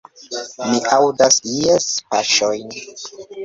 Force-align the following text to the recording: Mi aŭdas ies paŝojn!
Mi 0.69 0.79
aŭdas 0.97 1.39
ies 1.59 1.87
paŝojn! 2.17 2.77